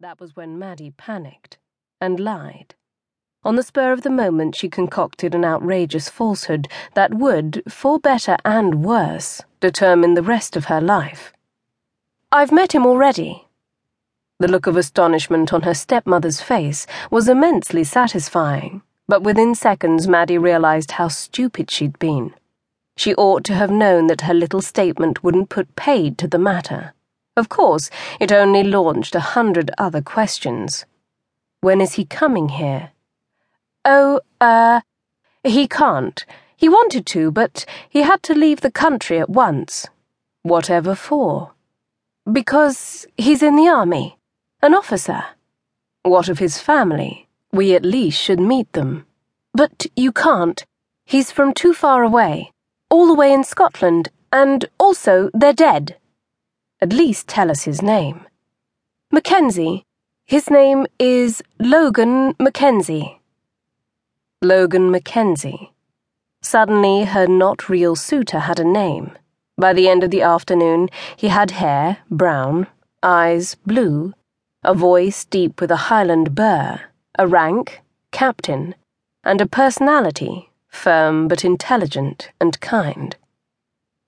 That 0.00 0.18
was 0.18 0.34
when 0.34 0.58
Maddie 0.58 0.92
panicked 0.92 1.58
and 2.00 2.18
lied. 2.18 2.74
On 3.44 3.56
the 3.56 3.62
spur 3.62 3.92
of 3.92 4.00
the 4.00 4.08
moment, 4.08 4.54
she 4.56 4.70
concocted 4.70 5.34
an 5.34 5.44
outrageous 5.44 6.08
falsehood 6.08 6.68
that 6.94 7.12
would, 7.12 7.62
for 7.68 7.98
better 7.98 8.38
and 8.42 8.82
worse, 8.82 9.42
determine 9.60 10.14
the 10.14 10.22
rest 10.22 10.56
of 10.56 10.64
her 10.66 10.80
life. 10.80 11.34
I've 12.32 12.50
met 12.50 12.74
him 12.74 12.86
already. 12.86 13.46
The 14.38 14.48
look 14.48 14.66
of 14.66 14.78
astonishment 14.78 15.52
on 15.52 15.62
her 15.62 15.74
stepmother's 15.74 16.40
face 16.40 16.86
was 17.10 17.28
immensely 17.28 17.84
satisfying, 17.84 18.80
but 19.06 19.22
within 19.22 19.54
seconds 19.54 20.08
Maddie 20.08 20.38
realized 20.38 20.92
how 20.92 21.08
stupid 21.08 21.70
she'd 21.70 21.98
been. 21.98 22.32
She 22.96 23.14
ought 23.16 23.44
to 23.44 23.54
have 23.54 23.70
known 23.70 24.06
that 24.06 24.22
her 24.22 24.34
little 24.34 24.62
statement 24.62 25.22
wouldn't 25.22 25.50
put 25.50 25.76
paid 25.76 26.16
to 26.16 26.26
the 26.26 26.38
matter. 26.38 26.94
Of 27.36 27.48
course, 27.48 27.90
it 28.18 28.32
only 28.32 28.62
launched 28.62 29.14
a 29.14 29.20
hundred 29.20 29.70
other 29.78 30.02
questions. 30.02 30.84
When 31.60 31.80
is 31.80 31.94
he 31.94 32.04
coming 32.04 32.48
here? 32.50 32.90
Oh, 33.84 34.20
uh, 34.40 34.80
he 35.44 35.68
can't. 35.68 36.24
He 36.56 36.68
wanted 36.68 37.06
to, 37.06 37.30
but 37.30 37.64
he 37.88 38.02
had 38.02 38.22
to 38.24 38.34
leave 38.34 38.60
the 38.60 38.70
country 38.70 39.18
at 39.18 39.30
once. 39.30 39.86
Whatever 40.42 40.94
for? 40.94 41.52
Because 42.30 43.06
he's 43.16 43.42
in 43.42 43.56
the 43.56 43.68
army. 43.68 44.18
An 44.62 44.74
officer. 44.74 45.24
What 46.02 46.28
of 46.28 46.38
his 46.38 46.58
family? 46.58 47.28
We 47.52 47.74
at 47.74 47.84
least 47.84 48.20
should 48.20 48.40
meet 48.40 48.72
them. 48.72 49.06
But 49.52 49.86
you 49.96 50.12
can't. 50.12 50.64
He's 51.04 51.32
from 51.32 51.52
too 51.54 51.74
far 51.74 52.02
away. 52.02 52.52
All 52.90 53.06
the 53.06 53.14
way 53.14 53.32
in 53.32 53.44
Scotland, 53.44 54.08
and 54.32 54.64
also 54.78 55.30
they're 55.32 55.52
dead. 55.52 55.96
At 56.82 56.94
least 56.94 57.28
tell 57.28 57.50
us 57.50 57.64
his 57.64 57.82
name. 57.82 58.24
MacKenzie. 59.12 59.84
His 60.24 60.48
name 60.48 60.86
is 60.98 61.42
Logan 61.58 62.34
MacKenzie. 62.34 63.18
Logan 64.40 64.90
MacKenzie. 64.90 65.70
Suddenly, 66.40 67.04
her 67.04 67.26
not 67.26 67.68
real 67.68 67.96
suitor 67.96 68.40
had 68.40 68.58
a 68.58 68.64
name. 68.64 69.12
By 69.58 69.74
the 69.74 69.88
end 69.90 70.02
of 70.02 70.10
the 70.10 70.22
afternoon, 70.22 70.88
he 71.16 71.28
had 71.28 71.50
hair, 71.50 71.98
brown, 72.10 72.66
eyes, 73.02 73.56
blue, 73.66 74.14
a 74.64 74.72
voice 74.72 75.26
deep 75.26 75.60
with 75.60 75.70
a 75.70 75.90
Highland 75.90 76.34
burr, 76.34 76.80
a 77.18 77.26
rank, 77.26 77.82
captain, 78.10 78.74
and 79.22 79.42
a 79.42 79.46
personality, 79.46 80.50
firm 80.68 81.28
but 81.28 81.44
intelligent 81.44 82.30
and 82.40 82.58
kind. 82.60 83.16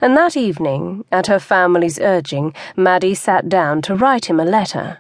And 0.03 0.17
that 0.17 0.37
evening, 0.37 1.05
at 1.13 1.29
her 1.29 1.39
family's 1.39 2.01
urging, 2.01 2.55
Maddie 2.75 3.15
sat 3.15 3.49
down 3.49 3.83
to 3.83 3.95
write 3.95 4.25
him 4.25 4.41
a 4.41 4.45
letter. 4.45 4.99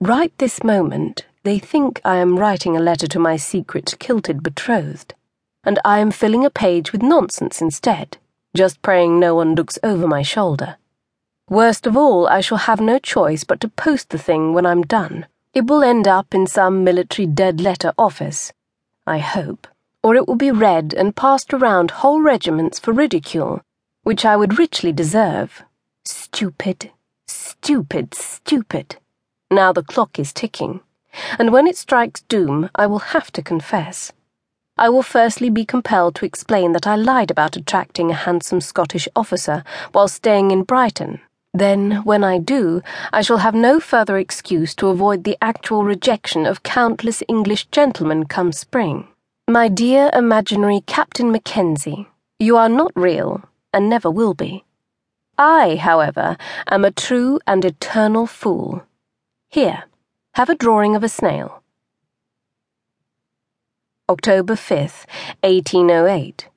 Right 0.00 0.32
this 0.38 0.64
moment, 0.64 1.26
they 1.42 1.58
think 1.58 2.00
I 2.02 2.16
am 2.16 2.38
writing 2.38 2.78
a 2.78 2.80
letter 2.80 3.06
to 3.06 3.18
my 3.18 3.36
secret 3.36 3.94
kilted 3.98 4.42
betrothed, 4.42 5.12
and 5.64 5.78
I 5.84 5.98
am 5.98 6.10
filling 6.10 6.46
a 6.46 6.50
page 6.50 6.92
with 6.92 7.02
nonsense 7.02 7.60
instead, 7.60 8.16
just 8.56 8.80
praying 8.80 9.20
no 9.20 9.34
one 9.34 9.54
looks 9.54 9.78
over 9.82 10.06
my 10.06 10.22
shoulder. 10.22 10.78
Worst 11.50 11.86
of 11.86 11.94
all, 11.94 12.26
I 12.26 12.40
shall 12.40 12.56
have 12.56 12.80
no 12.80 12.98
choice 12.98 13.44
but 13.44 13.60
to 13.60 13.68
post 13.68 14.08
the 14.08 14.18
thing 14.18 14.54
when 14.54 14.64
I'm 14.64 14.80
done. 14.80 15.26
It 15.52 15.66
will 15.66 15.84
end 15.84 16.08
up 16.08 16.34
in 16.34 16.46
some 16.46 16.84
military 16.84 17.26
dead 17.26 17.60
letter 17.60 17.92
office, 17.98 18.50
I 19.06 19.18
hope, 19.18 19.68
or 20.02 20.14
it 20.14 20.26
will 20.26 20.36
be 20.36 20.50
read 20.50 20.94
and 20.96 21.14
passed 21.14 21.52
around 21.52 21.90
whole 21.90 22.22
regiments 22.22 22.78
for 22.78 22.92
ridicule, 22.92 23.60
which 24.04 24.24
I 24.24 24.36
would 24.36 24.58
richly 24.58 24.92
deserve. 24.92 25.62
Stupid, 26.04 26.92
stupid, 27.26 28.14
stupid. 28.14 28.96
Now 29.50 29.72
the 29.72 29.82
clock 29.82 30.18
is 30.18 30.32
ticking 30.32 30.80
and 31.38 31.52
when 31.52 31.66
it 31.66 31.76
strikes 31.76 32.22
doom, 32.22 32.70
I 32.74 32.86
will 32.86 33.14
have 33.14 33.30
to 33.32 33.42
confess. 33.42 34.12
I 34.76 34.88
will 34.88 35.02
firstly 35.02 35.50
be 35.50 35.64
compelled 35.64 36.16
to 36.16 36.26
explain 36.26 36.72
that 36.72 36.86
I 36.86 36.96
lied 36.96 37.30
about 37.30 37.56
attracting 37.56 38.10
a 38.10 38.14
handsome 38.14 38.60
Scottish 38.60 39.08
officer 39.14 39.62
while 39.92 40.08
staying 40.08 40.50
in 40.50 40.64
Brighton. 40.64 41.20
Then, 41.52 42.02
when 42.02 42.24
I 42.24 42.38
do, 42.38 42.82
I 43.12 43.22
shall 43.22 43.38
have 43.38 43.54
no 43.54 43.78
further 43.78 44.18
excuse 44.18 44.74
to 44.76 44.88
avoid 44.88 45.22
the 45.22 45.38
actual 45.40 45.84
rejection 45.84 46.46
of 46.46 46.64
countless 46.64 47.22
English 47.28 47.66
gentlemen 47.66 48.24
come 48.24 48.50
spring. 48.50 49.06
My 49.48 49.68
dear 49.68 50.10
imaginary 50.12 50.82
Captain 50.86 51.32
MacKenzie, 51.32 52.06
you 52.40 52.56
are 52.56 52.68
not 52.68 52.90
real, 52.96 53.44
and 53.74 53.90
never 53.90 54.10
will 54.10 54.32
be. 54.32 54.64
I, 55.36 55.76
however, 55.76 56.38
am 56.70 56.84
a 56.84 56.90
true 56.90 57.40
and 57.46 57.64
eternal 57.64 58.26
fool. 58.26 58.84
Here. 59.50 59.84
Have 60.34 60.48
a 60.48 60.54
drawing 60.54 60.96
of 60.96 61.04
a 61.04 61.08
snail. 61.08 61.62
October 64.08 64.54
5th, 64.54 65.06
1808. 65.42 66.48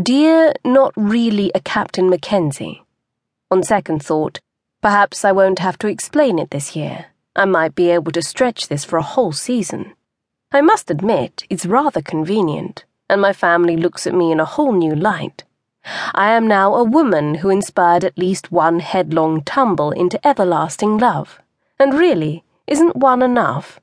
Dear, 0.00 0.52
not 0.64 0.92
really 0.96 1.52
a 1.54 1.60
Captain 1.60 2.10
MacKenzie. 2.10 2.82
On 3.50 3.62
second 3.62 4.02
thought, 4.02 4.40
perhaps 4.82 5.24
I 5.24 5.30
won't 5.30 5.60
have 5.60 5.78
to 5.78 5.86
explain 5.86 6.40
it 6.40 6.50
this 6.50 6.74
year. 6.74 7.06
I 7.36 7.44
might 7.44 7.76
be 7.76 7.90
able 7.90 8.10
to 8.12 8.22
stretch 8.22 8.66
this 8.66 8.84
for 8.84 8.96
a 8.96 9.02
whole 9.02 9.32
season. 9.32 9.94
I 10.50 10.60
must 10.60 10.90
admit, 10.90 11.44
it's 11.48 11.66
rather 11.66 12.02
convenient, 12.02 12.84
and 13.08 13.20
my 13.20 13.32
family 13.32 13.76
looks 13.76 14.06
at 14.06 14.14
me 14.14 14.32
in 14.32 14.40
a 14.40 14.44
whole 14.44 14.72
new 14.72 14.94
light. 14.94 15.43
I 16.14 16.32
am 16.32 16.46
now 16.46 16.74
a 16.74 16.84
woman 16.84 17.36
who 17.36 17.50
inspired 17.50 18.04
at 18.04 18.18
least 18.18 18.52
one 18.52 18.80
headlong 18.80 19.42
tumble 19.42 19.90
into 19.90 20.24
everlasting 20.26 20.98
love. 20.98 21.40
And 21.78 21.94
really, 21.94 22.44
isn't 22.66 22.96
one 22.96 23.22
enough? 23.22 23.80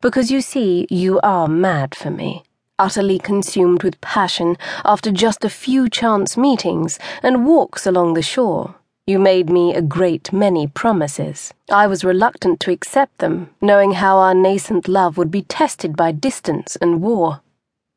Because 0.00 0.30
you 0.30 0.40
see, 0.40 0.86
you 0.90 1.20
are 1.20 1.46
mad 1.46 1.94
for 1.94 2.10
me, 2.10 2.42
utterly 2.78 3.18
consumed 3.18 3.82
with 3.82 4.00
passion 4.00 4.56
after 4.84 5.12
just 5.12 5.44
a 5.44 5.50
few 5.50 5.88
chance 5.88 6.36
meetings 6.36 6.98
and 7.22 7.46
walks 7.46 7.86
along 7.86 8.14
the 8.14 8.22
shore. 8.22 8.74
You 9.06 9.18
made 9.18 9.50
me 9.50 9.74
a 9.74 9.82
great 9.82 10.32
many 10.32 10.66
promises. 10.66 11.52
I 11.70 11.86
was 11.86 12.04
reluctant 12.04 12.60
to 12.60 12.70
accept 12.70 13.18
them, 13.18 13.50
knowing 13.60 13.92
how 13.92 14.18
our 14.18 14.34
nascent 14.34 14.88
love 14.88 15.18
would 15.18 15.30
be 15.30 15.42
tested 15.42 15.96
by 15.96 16.12
distance 16.12 16.76
and 16.76 17.02
war. 17.02 17.40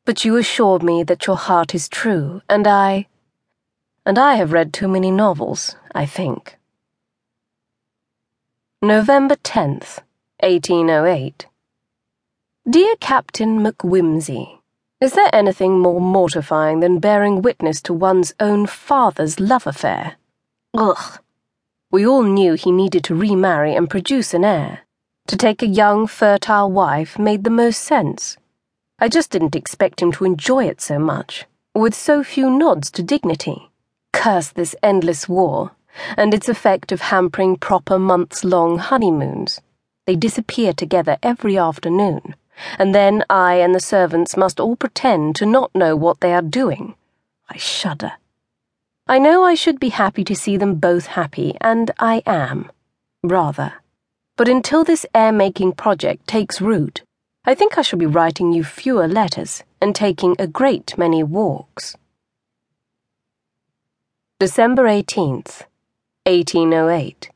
But 0.04 0.24
you 0.24 0.36
assured 0.36 0.82
me 0.82 1.02
that 1.04 1.26
your 1.26 1.36
heart 1.36 1.74
is 1.74 1.88
true, 1.88 2.42
and 2.48 2.66
I. 2.66 3.06
And 4.06 4.20
I 4.20 4.36
have 4.36 4.52
read 4.52 4.72
too 4.72 4.86
many 4.86 5.10
novels, 5.10 5.74
I 5.92 6.06
think. 6.06 6.58
November 8.80 9.34
10th, 9.34 9.98
1808. 10.38 11.46
Dear 12.70 12.94
Captain 13.00 13.58
McWhimsey, 13.58 14.60
is 15.00 15.14
there 15.14 15.28
anything 15.32 15.80
more 15.80 16.00
mortifying 16.00 16.78
than 16.78 17.00
bearing 17.00 17.42
witness 17.42 17.82
to 17.82 17.92
one's 17.92 18.32
own 18.38 18.66
father's 18.68 19.40
love 19.40 19.66
affair? 19.66 20.14
Ugh. 20.72 21.18
We 21.90 22.06
all 22.06 22.22
knew 22.22 22.54
he 22.54 22.70
needed 22.70 23.02
to 23.04 23.14
remarry 23.16 23.74
and 23.74 23.90
produce 23.90 24.32
an 24.34 24.44
heir. 24.44 24.82
To 25.26 25.36
take 25.36 25.64
a 25.64 25.66
young, 25.66 26.06
fertile 26.06 26.70
wife 26.70 27.18
made 27.18 27.42
the 27.42 27.50
most 27.50 27.82
sense. 27.82 28.36
I 29.00 29.08
just 29.08 29.32
didn't 29.32 29.56
expect 29.56 30.00
him 30.00 30.12
to 30.12 30.24
enjoy 30.24 30.66
it 30.66 30.80
so 30.80 31.00
much, 31.00 31.46
with 31.74 31.92
so 31.92 32.22
few 32.22 32.48
nods 32.48 32.92
to 32.92 33.02
dignity. 33.02 33.68
Curse 34.16 34.48
this 34.48 34.74
endless 34.82 35.28
war 35.28 35.72
and 36.16 36.32
its 36.32 36.48
effect 36.48 36.90
of 36.90 37.02
hampering 37.02 37.56
proper 37.56 37.98
months 37.98 38.44
long 38.44 38.78
honeymoons. 38.78 39.60
They 40.06 40.16
disappear 40.16 40.72
together 40.72 41.18
every 41.22 41.58
afternoon, 41.58 42.34
and 42.78 42.94
then 42.94 43.24
I 43.28 43.56
and 43.56 43.74
the 43.74 43.80
servants 43.80 44.34
must 44.34 44.58
all 44.58 44.74
pretend 44.74 45.36
to 45.36 45.46
not 45.46 45.74
know 45.74 45.94
what 45.94 46.20
they 46.20 46.32
are 46.32 46.42
doing. 46.42 46.94
I 47.50 47.58
shudder. 47.58 48.12
I 49.06 49.18
know 49.18 49.44
I 49.44 49.54
should 49.54 49.78
be 49.78 49.90
happy 49.90 50.24
to 50.24 50.34
see 50.34 50.56
them 50.56 50.76
both 50.76 51.06
happy, 51.08 51.54
and 51.60 51.90
I 51.98 52.22
am. 52.24 52.70
Rather. 53.22 53.74
But 54.36 54.48
until 54.48 54.82
this 54.82 55.04
heir 55.14 55.30
making 55.30 55.72
project 55.72 56.26
takes 56.26 56.60
root, 56.60 57.02
I 57.44 57.54
think 57.54 57.76
I 57.76 57.82
shall 57.82 57.98
be 57.98 58.06
writing 58.06 58.52
you 58.52 58.64
fewer 58.64 59.06
letters 59.06 59.62
and 59.80 59.94
taking 59.94 60.36
a 60.38 60.46
great 60.46 60.96
many 60.96 61.22
walks. 61.22 61.96
December 64.38 64.82
18th. 64.82 65.62
1808. 66.26 67.30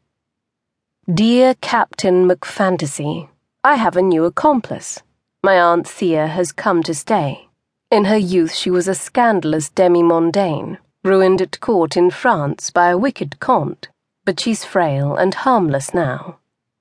Dear 1.10 1.54
Captain 1.62 2.28
McFantasy, 2.28 3.30
I 3.64 3.76
have 3.76 3.96
a 3.96 4.02
new 4.02 4.26
accomplice. 4.26 5.00
My 5.42 5.58
Aunt 5.58 5.88
Thea 5.88 6.26
has 6.26 6.52
come 6.52 6.82
to 6.82 6.92
stay. 6.92 7.48
In 7.90 8.04
her 8.04 8.18
youth, 8.18 8.52
she 8.52 8.70
was 8.70 8.86
a 8.86 8.94
scandalous 8.94 9.70
demi 9.70 10.02
mondaine, 10.02 10.76
ruined 11.02 11.40
at 11.40 11.58
court 11.60 11.96
in 11.96 12.10
France 12.10 12.68
by 12.68 12.90
a 12.90 12.98
wicked 12.98 13.40
comte, 13.40 13.88
but 14.26 14.38
she's 14.38 14.66
frail 14.66 15.16
and 15.16 15.32
harmless 15.32 15.94
now. 15.94 16.38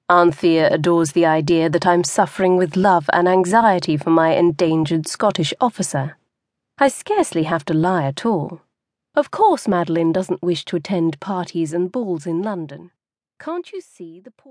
Aunt 0.09 0.35
Thea 0.35 0.67
adores 0.69 1.13
the 1.13 1.25
idea 1.25 1.69
that 1.69 1.87
I'm 1.87 2.03
suffering 2.03 2.57
with 2.57 2.75
love 2.75 3.09
and 3.13 3.25
anxiety 3.25 3.95
for 3.95 4.09
my 4.09 4.35
endangered 4.35 5.07
Scottish 5.07 5.53
officer. 5.61 6.17
I 6.77 6.89
scarcely 6.89 7.43
have 7.43 7.63
to 7.65 7.73
lie 7.73 8.03
at 8.03 8.25
all. 8.25 8.59
Of 9.19 9.31
course, 9.31 9.67
Madeline 9.67 10.13
doesn't 10.13 10.41
wish 10.41 10.63
to 10.63 10.77
attend 10.77 11.19
parties 11.19 11.73
and 11.73 11.91
balls 11.91 12.25
in 12.25 12.41
London. 12.41 12.91
Can't 13.37 13.69
you 13.73 13.81
see 13.81 14.21
the 14.21 14.31
poor 14.31 14.47